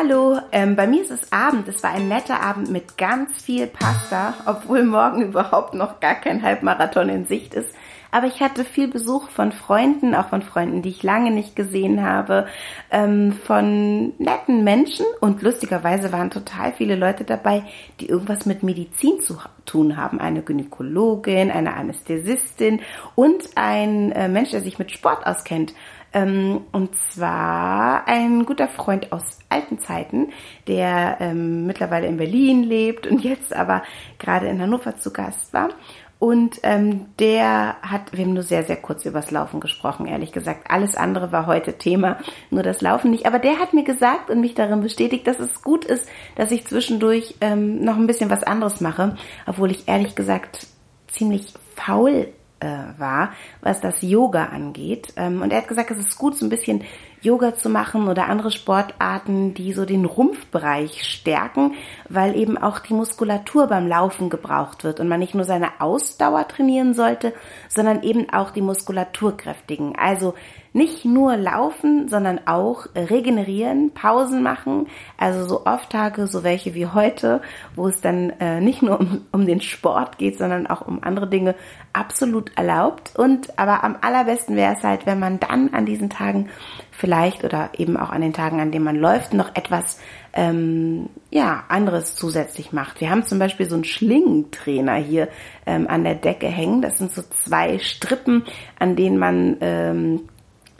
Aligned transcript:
Hallo, 0.00 0.38
ähm, 0.52 0.76
bei 0.76 0.86
mir 0.86 1.02
ist 1.02 1.10
es 1.10 1.32
Abend. 1.32 1.66
Es 1.66 1.82
war 1.82 1.90
ein 1.90 2.06
netter 2.06 2.40
Abend 2.40 2.70
mit 2.70 2.96
ganz 2.96 3.42
viel 3.42 3.66
Pasta, 3.66 4.34
obwohl 4.46 4.84
morgen 4.84 5.22
überhaupt 5.28 5.74
noch 5.74 5.98
gar 5.98 6.14
kein 6.14 6.44
Halbmarathon 6.44 7.08
in 7.08 7.26
Sicht 7.26 7.52
ist. 7.52 7.74
Aber 8.12 8.28
ich 8.28 8.40
hatte 8.40 8.64
viel 8.64 8.86
Besuch 8.86 9.28
von 9.28 9.50
Freunden, 9.50 10.14
auch 10.14 10.28
von 10.28 10.42
Freunden, 10.42 10.82
die 10.82 10.90
ich 10.90 11.02
lange 11.02 11.32
nicht 11.32 11.56
gesehen 11.56 12.06
habe, 12.06 12.46
ähm, 12.92 13.32
von 13.32 14.14
netten 14.18 14.62
Menschen 14.62 15.04
und 15.20 15.42
lustigerweise 15.42 16.12
waren 16.12 16.30
total 16.30 16.72
viele 16.72 16.94
Leute 16.94 17.24
dabei, 17.24 17.64
die 17.98 18.08
irgendwas 18.08 18.46
mit 18.46 18.62
Medizin 18.62 19.20
zu 19.20 19.38
tun 19.66 19.96
haben. 19.96 20.20
Eine 20.20 20.42
Gynäkologin, 20.42 21.50
eine 21.50 21.74
Anästhesistin 21.74 22.80
und 23.16 23.42
ein 23.56 24.12
äh, 24.12 24.28
Mensch, 24.28 24.52
der 24.52 24.60
sich 24.60 24.78
mit 24.78 24.92
Sport 24.92 25.26
auskennt. 25.26 25.74
Ähm, 26.12 26.62
und 26.72 26.94
zwar 27.12 28.08
ein 28.08 28.46
guter 28.46 28.68
Freund 28.68 29.12
aus 29.12 29.38
alten 29.48 29.78
Zeiten, 29.78 30.28
der 30.66 31.18
ähm, 31.20 31.66
mittlerweile 31.66 32.06
in 32.06 32.16
Berlin 32.16 32.62
lebt 32.62 33.06
und 33.06 33.22
jetzt 33.22 33.54
aber 33.54 33.82
gerade 34.18 34.48
in 34.48 34.60
Hannover 34.60 34.96
zu 34.96 35.12
Gast 35.12 35.52
war. 35.52 35.70
Und 36.18 36.58
ähm, 36.64 37.06
der 37.20 37.76
hat, 37.80 38.12
wir 38.12 38.24
haben 38.24 38.34
nur 38.34 38.42
sehr, 38.42 38.64
sehr 38.64 38.76
kurz 38.76 39.04
übers 39.04 39.30
Laufen 39.30 39.60
gesprochen, 39.60 40.06
ehrlich 40.06 40.32
gesagt. 40.32 40.68
Alles 40.68 40.96
andere 40.96 41.30
war 41.30 41.46
heute 41.46 41.78
Thema, 41.78 42.18
nur 42.50 42.64
das 42.64 42.80
Laufen 42.80 43.12
nicht. 43.12 43.26
Aber 43.26 43.38
der 43.38 43.60
hat 43.60 43.72
mir 43.72 43.84
gesagt 43.84 44.28
und 44.28 44.40
mich 44.40 44.54
darin 44.54 44.80
bestätigt, 44.80 45.28
dass 45.28 45.38
es 45.38 45.62
gut 45.62 45.84
ist, 45.84 46.08
dass 46.34 46.50
ich 46.50 46.66
zwischendurch 46.66 47.36
ähm, 47.40 47.84
noch 47.84 47.96
ein 47.96 48.08
bisschen 48.08 48.30
was 48.30 48.42
anderes 48.42 48.80
mache, 48.80 49.16
obwohl 49.46 49.70
ich 49.70 49.86
ehrlich 49.86 50.16
gesagt 50.16 50.66
ziemlich 51.06 51.52
faul 51.76 52.32
war, 52.66 53.32
was 53.60 53.80
das 53.80 54.02
Yoga 54.02 54.46
angeht. 54.46 55.12
Ähm, 55.16 55.42
und 55.42 55.52
er 55.52 55.58
hat 55.58 55.68
gesagt, 55.68 55.90
es 55.90 55.98
ist 55.98 56.18
gut, 56.18 56.36
so 56.36 56.46
ein 56.46 56.50
bisschen 56.50 56.82
Yoga 57.20 57.54
zu 57.54 57.68
machen 57.68 58.08
oder 58.08 58.28
andere 58.28 58.50
Sportarten, 58.50 59.54
die 59.54 59.72
so 59.72 59.84
den 59.84 60.04
Rumpfbereich 60.04 61.04
stärken, 61.04 61.74
weil 62.08 62.36
eben 62.36 62.56
auch 62.56 62.78
die 62.78 62.94
Muskulatur 62.94 63.66
beim 63.66 63.88
Laufen 63.88 64.30
gebraucht 64.30 64.84
wird 64.84 65.00
und 65.00 65.08
man 65.08 65.20
nicht 65.20 65.34
nur 65.34 65.44
seine 65.44 65.80
Ausdauer 65.80 66.46
trainieren 66.48 66.94
sollte, 66.94 67.32
sondern 67.68 68.02
eben 68.02 68.30
auch 68.30 68.50
die 68.50 68.62
Muskulatur 68.62 69.36
kräftigen. 69.36 69.94
Also 69.96 70.34
nicht 70.72 71.04
nur 71.04 71.36
laufen, 71.36 72.08
sondern 72.08 72.40
auch 72.46 72.86
regenerieren, 72.94 73.90
Pausen 73.92 74.42
machen, 74.42 74.86
also 75.16 75.46
so 75.46 75.66
Off-Tage, 75.66 76.26
so 76.26 76.44
welche 76.44 76.74
wie 76.74 76.86
heute, 76.86 77.40
wo 77.74 77.88
es 77.88 78.00
dann 78.00 78.30
äh, 78.38 78.60
nicht 78.60 78.82
nur 78.82 79.00
um, 79.00 79.26
um 79.32 79.46
den 79.46 79.60
Sport 79.60 80.18
geht, 80.18 80.38
sondern 80.38 80.66
auch 80.66 80.86
um 80.86 81.02
andere 81.02 81.26
Dinge, 81.26 81.54
absolut 81.92 82.56
erlaubt. 82.56 83.12
Und 83.16 83.58
aber 83.58 83.82
am 83.82 83.96
allerbesten 84.02 84.56
wäre 84.56 84.74
es 84.76 84.84
halt, 84.84 85.06
wenn 85.06 85.18
man 85.18 85.40
dann 85.40 85.74
an 85.74 85.86
diesen 85.86 86.10
Tagen 86.10 86.48
vielleicht 86.90 87.07
oder 87.44 87.70
eben 87.76 87.96
auch 87.96 88.10
an 88.10 88.20
den 88.20 88.32
Tagen, 88.32 88.60
an 88.60 88.70
denen 88.70 88.84
man 88.84 88.96
läuft, 88.96 89.34
noch 89.34 89.54
etwas 89.54 89.98
ähm, 90.32 91.08
ja 91.30 91.64
anderes 91.68 92.14
zusätzlich 92.14 92.72
macht. 92.72 93.00
Wir 93.00 93.10
haben 93.10 93.24
zum 93.24 93.38
Beispiel 93.38 93.68
so 93.68 93.74
einen 93.74 93.84
Schlingentrainer 93.84 94.96
hier 94.96 95.28
ähm, 95.66 95.86
an 95.88 96.04
der 96.04 96.14
Decke 96.14 96.46
hängen. 96.46 96.82
Das 96.82 96.98
sind 96.98 97.12
so 97.12 97.22
zwei 97.22 97.78
Strippen, 97.78 98.44
an 98.78 98.96
denen 98.96 99.18
man 99.18 99.56
ähm, 99.60 100.28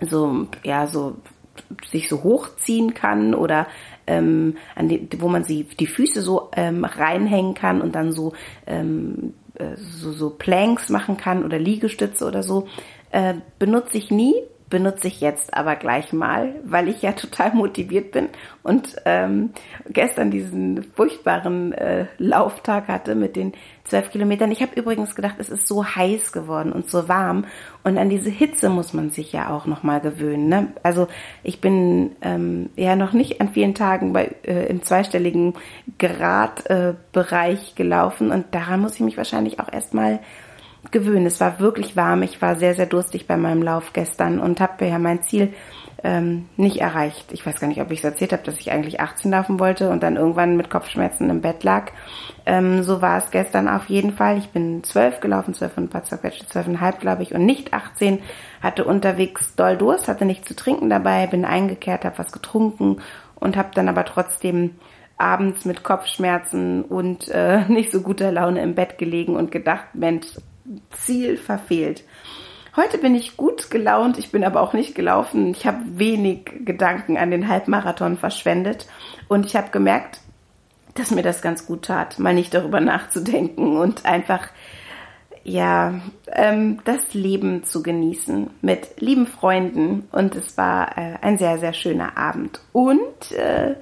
so 0.01 0.47
ja 0.65 0.87
so 0.87 1.17
sich 1.91 2.09
so 2.09 2.23
hochziehen 2.23 2.95
kann 2.95 3.35
oder 3.35 3.67
ähm, 4.07 4.57
an 4.75 4.89
die, 4.89 5.09
wo 5.19 5.29
man 5.29 5.45
sie 5.45 5.65
die 5.65 5.87
Füße 5.87 6.23
so 6.23 6.51
ähm, 6.57 6.85
reinhängen 6.85 7.55
kann 7.55 7.81
und 7.81 7.95
dann 7.95 8.13
so 8.13 8.33
ähm, 8.67 9.35
äh, 9.55 9.77
so, 9.77 10.13
so 10.13 10.31
Planks 10.31 10.89
machen 10.89 11.17
kann 11.17 11.45
oder 11.45 11.59
Liegestütze 11.59 12.27
oder 12.27 12.43
so, 12.43 12.69
äh, 13.11 13.35
benutze 13.59 13.99
ich 13.99 14.11
nie, 14.11 14.35
benutze 14.71 15.09
ich 15.09 15.21
jetzt 15.21 15.55
aber 15.55 15.77
gleich 15.77 16.13
mal, 16.13 16.55
weil 16.65 16.89
ich 16.89 17.03
ja 17.03 17.13
total 17.13 17.55
motiviert 17.55 18.13
bin 18.13 18.29
und 18.63 18.97
ähm, 19.05 19.51
gestern 19.89 20.31
diesen 20.31 20.85
furchtbaren 20.95 21.73
äh, 21.73 22.07
Lauftag 22.19 22.89
hatte 22.89 23.15
mit 23.15 23.37
den 23.37 23.53
zwölf 23.85 24.11
Kilometern. 24.11 24.51
Ich 24.51 24.61
habe 24.61 24.79
übrigens 24.79 25.15
gedacht, 25.15 25.37
es 25.39 25.49
ist 25.49 25.67
so 25.67 25.85
heiß 25.85 26.33
geworden 26.33 26.73
und 26.73 26.91
so 26.91 27.09
warm 27.09 27.47
und 27.85 27.99
an 27.99 28.11
diese 28.11 28.31
Hitze 28.31 28.69
muss 28.69 28.93
man 28.93 29.11
sich 29.11 29.33
ja 29.33 29.51
auch 29.51 29.67
noch 29.67 29.83
mal 29.83 30.01
gewöhnen. 30.01 30.49
Ne? 30.49 30.69
Also 30.83 31.09
ich 31.43 31.61
bin 31.61 32.17
ähm, 32.21 32.71
ja 32.77 32.97
noch 32.97 33.13
nicht 33.13 33.41
an 33.41 33.51
vielen 33.51 33.75
Tagen 33.75 34.13
bei 34.13 34.35
äh, 34.43 34.67
im 34.67 34.83
zweistelligen 34.83 35.55
Gradbereich 35.99 37.73
äh, 37.73 37.75
gelaufen 37.77 38.31
und 38.31 38.55
daran 38.55 38.81
muss 38.81 38.95
ich 38.95 39.01
mich 39.01 39.17
wahrscheinlich 39.17 39.61
auch 39.61 39.73
erstmal 39.73 40.21
gewöhnen. 40.93 41.27
Es 41.27 41.41
war 41.41 41.61
wirklich 41.61 41.97
warm. 41.97 42.23
Ich 42.23 42.41
war 42.41 42.57
sehr, 42.57 42.75
sehr 42.75 42.87
durstig 42.87 43.27
bei 43.27 43.37
meinem 43.37 43.63
Lauf 43.63 43.93
gestern 43.93 44.41
und 44.41 44.61
habe 44.61 44.87
ja 44.87 44.99
mein 44.99 45.23
Ziel 45.23 45.53
ähm, 46.05 46.49
nicht 46.57 46.81
erreicht. 46.81 47.33
Ich 47.33 47.45
weiß 47.45 47.59
gar 47.59 47.67
nicht, 47.67 47.81
ob 47.81 47.91
ich 47.91 47.99
es 47.99 48.05
erzählt 48.05 48.33
habe, 48.33 48.45
dass 48.45 48.61
ich 48.61 48.71
eigentlich 48.71 49.01
18 49.01 49.31
laufen 49.31 49.59
wollte 49.59 49.91
und 49.91 50.03
dann 50.03 50.17
irgendwann 50.17 50.57
mit 50.57 50.71
Kopfschmerzen 50.71 51.29
im 51.29 51.41
Bett 51.41 51.65
lag. 51.65 51.91
Ähm, 52.47 52.83
so 52.83 53.03
war 53.03 53.19
es 53.19 53.31
gestern 53.31 53.69
auf 53.69 53.87
jeden 53.87 54.13
Fall. 54.13 54.39
Ich 54.39 54.51
bin 54.51 54.85
12 54.85 55.21
gelaufen, 55.21 55.55
12 55.55 55.77
und 55.77 55.85
ein 55.85 55.89
paar 55.91 56.05
zerquetschte, 56.05 56.47
12,5 56.47 56.99
glaube 56.99 57.23
ich 57.23 57.35
und 57.35 57.45
nicht 57.45 57.73
18. 57.73 58.21
Hatte 58.63 58.85
unterwegs 58.85 59.55
doll 59.57 59.77
Durst, 59.77 60.09
hatte 60.09 60.25
nichts 60.25 60.47
zu 60.47 60.55
trinken 60.55 60.89
dabei, 60.89 61.27
bin 61.27 61.45
eingekehrt, 61.45 62.05
habe 62.05 62.19
was 62.19 62.33
getrunken 62.33 62.99
und 63.35 63.57
habe 63.57 63.71
dann 63.75 63.89
aber 63.89 64.05
trotzdem 64.05 64.77
abends 65.17 65.65
mit 65.65 65.83
Kopfschmerzen 65.83 66.85
und 66.85 67.29
äh, 67.29 67.65
nicht 67.69 67.91
so 67.91 68.03
guter 68.03 68.31
Laune 68.31 68.63
im 68.63 68.77
Bett 68.77 68.99
gelegen 68.99 69.35
und 69.35 69.51
gedacht, 69.51 69.89
Mensch, 69.95 70.27
Ziel 70.91 71.37
verfehlt. 71.37 72.05
Heute 72.77 72.99
bin 72.99 73.15
ich 73.15 73.37
gut 73.37 73.71
gelaunt, 73.71 74.19
ich 74.19 74.31
bin 74.31 74.45
aber 74.45 74.61
auch 74.61 74.73
nicht 74.73 74.95
gelaufen. 74.95 75.51
Ich 75.51 75.67
habe 75.67 75.81
wenig 75.99 76.65
Gedanken 76.65 77.17
an 77.17 77.31
den 77.31 77.49
Halbmarathon 77.49 78.17
verschwendet 78.17 78.87
und 79.27 79.47
ich 79.47 79.57
habe 79.57 79.71
gemerkt, 79.71 80.21
dass 80.95 81.11
mir 81.11 81.23
das 81.23 81.43
ganz 81.43 81.67
gut 81.67 81.87
tat, 81.87 82.19
mal 82.19 82.35
nicht 82.35 82.55
darüber 82.55 82.81
nachzudenken 82.81 83.77
und 83.77 84.05
einfach 84.05 84.49
ja 85.45 86.01
ähm, 86.33 86.81
das 86.85 87.15
Leben 87.15 87.65
zu 87.65 87.83
genießen 87.83 88.51
mit 88.61 89.01
lieben 89.01 89.27
Freunden 89.27 90.07
und 90.13 90.35
es 90.37 90.57
war 90.59 90.97
äh, 90.99 91.17
ein 91.23 91.39
sehr 91.39 91.59
sehr 91.59 91.73
schöner 91.73 92.17
Abend 92.17 92.61
und 92.73 93.33
äh, 93.33 93.77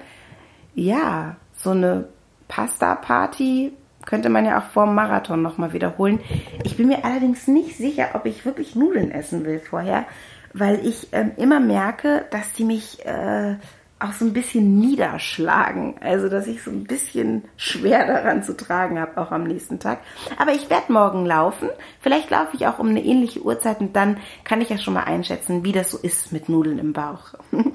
ja 0.75 1.35
so 1.53 1.71
eine 1.71 2.07
Pasta 2.47 2.95
Party 2.95 3.73
könnte 4.07 4.29
man 4.29 4.45
ja 4.45 4.57
auch 4.57 4.71
vor 4.71 4.85
dem 4.85 4.95
Marathon 4.95 5.43
nochmal 5.43 5.73
wiederholen. 5.73 6.19
Ich 6.63 6.77
bin 6.77 6.87
mir 6.87 7.05
allerdings 7.05 7.47
nicht 7.47 7.77
sicher, 7.77 8.09
ob 8.13 8.25
ich 8.25 8.45
wirklich 8.45 8.75
Nudeln 8.75 9.11
essen 9.11 9.45
will 9.45 9.59
vorher, 9.59 10.05
weil 10.53 10.83
ich 10.83 11.09
ähm, 11.11 11.31
immer 11.37 11.59
merke, 11.59 12.25
dass 12.31 12.53
die 12.53 12.63
mich 12.63 13.05
äh, 13.05 13.57
auch 13.99 14.13
so 14.13 14.25
ein 14.25 14.33
bisschen 14.33 14.79
niederschlagen. 14.79 15.95
Also, 16.01 16.29
dass 16.29 16.47
ich 16.47 16.63
so 16.63 16.69
ein 16.69 16.83
bisschen 16.83 17.43
schwer 17.57 18.05
daran 18.05 18.43
zu 18.43 18.55
tragen 18.55 18.99
habe, 18.99 19.19
auch 19.19 19.31
am 19.31 19.43
nächsten 19.43 19.79
Tag. 19.79 19.99
Aber 20.37 20.53
ich 20.53 20.69
werde 20.69 20.93
morgen 20.93 21.25
laufen. 21.25 21.69
Vielleicht 21.99 22.29
laufe 22.29 22.55
ich 22.55 22.67
auch 22.67 22.79
um 22.79 22.89
eine 22.89 23.03
ähnliche 23.03 23.41
Uhrzeit 23.41 23.79
und 23.79 23.95
dann 23.95 24.17
kann 24.43 24.61
ich 24.61 24.69
ja 24.69 24.77
schon 24.77 24.93
mal 24.93 25.03
einschätzen, 25.03 25.63
wie 25.63 25.71
das 25.71 25.91
so 25.91 25.97
ist 25.97 26.31
mit 26.31 26.49
Nudeln 26.49 26.79
im 26.79 26.93
Bauch. 26.93 27.33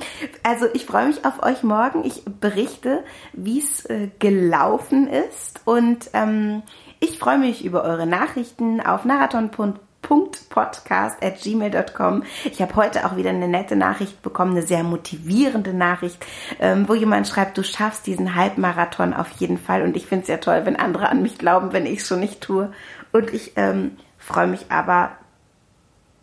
Also, 0.45 0.67
ich 0.73 0.87
freue 0.87 1.07
mich 1.07 1.25
auf 1.25 1.43
euch 1.43 1.63
morgen. 1.63 2.05
Ich 2.05 2.25
berichte, 2.25 3.05
wie 3.33 3.59
es 3.59 3.85
äh, 3.87 4.09
gelaufen 4.19 5.09
ist 5.09 5.61
und 5.65 6.11
ähm, 6.15 6.63
ich 7.01 7.19
freue 7.19 7.39
mich 7.39 7.65
über 7.65 7.85
eure 7.85 8.07
Nachrichten 8.07 8.81
auf 8.81 9.05
marathon.com 9.05 9.75
podcast.gmail.com. 10.03 12.25
Ich 12.45 12.61
habe 12.61 12.77
heute 12.77 13.07
auch 13.07 13.17
wieder 13.17 13.31
eine 13.31 13.49
nette 13.49 13.77
Nachricht 13.77 14.21
bekommen, 14.23 14.51
eine 14.53 14.67
sehr 14.67 14.83
motivierende 14.83 15.73
Nachricht, 15.73 16.23
ähm, 16.61 16.87
wo 16.89 16.95
jemand 16.95 17.29
schreibt, 17.29 17.57
du 17.57 17.63
schaffst 17.63 18.07
diesen 18.07 18.35
Halbmarathon 18.35 19.15
auf 19.15 19.31
jeden 19.39 19.57
Fall. 19.59 19.83
Und 19.83 19.97
ich 19.97 20.07
finde 20.07 20.23
es 20.23 20.29
ja 20.29 20.39
toll, 20.39 20.63
wenn 20.65 20.77
andere 20.77 21.09
an 21.09 21.23
mich 21.23 21.39
glauben, 21.39 21.73
wenn 21.73 21.87
ich 21.87 22.01
es 22.01 22.09
schon 22.09 22.21
nicht 22.21 22.43
tue. 22.43 22.73
Und 23.13 23.33
ich 23.33 23.53
ähm, 23.57 23.97
freue 24.19 24.49
mich 24.49 24.67
aber 24.71 25.13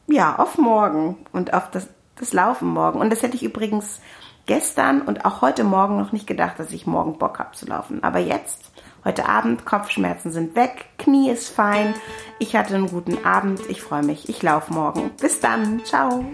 ja 0.07 0.38
auf 0.38 0.57
morgen 0.57 1.18
und 1.31 1.53
auf 1.53 1.72
das, 1.72 1.88
das 2.18 2.34
Laufen 2.34 2.68
morgen. 2.68 3.00
Und 3.00 3.12
das 3.12 3.23
hätte 3.23 3.35
ich 3.35 3.44
übrigens 3.44 4.01
gestern 4.45 5.01
und 5.01 5.25
auch 5.25 5.41
heute 5.41 5.63
Morgen 5.63 5.98
noch 5.98 6.12
nicht 6.12 6.25
gedacht, 6.25 6.57
dass 6.57 6.71
ich 6.71 6.88
morgen 6.88 7.19
Bock 7.19 7.38
habe 7.38 7.56
zu 7.56 7.68
laufen. 7.68 8.04
Aber 8.04 8.18
jetzt 8.18 8.69
Heute 9.06 9.28
Abend, 9.28 9.66
Kopfschmerzen 9.66 10.31
sind 10.31 10.56
weg, 10.56 10.88
Knie 10.98 11.30
ist 11.30 11.50
fein. 11.50 11.94
Ich 12.38 12.56
hatte 12.56 12.75
einen 12.75 12.90
guten 12.90 13.25
Abend, 13.25 13.62
ich 13.69 13.81
freue 13.81 14.04
mich, 14.04 14.28
ich 14.28 14.44
laufe 14.44 14.74
morgen. 14.74 15.12
Bis 15.22 15.40
dann, 15.40 15.84
ciao. 15.86 16.25